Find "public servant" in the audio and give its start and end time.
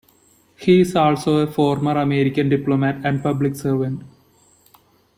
3.21-4.01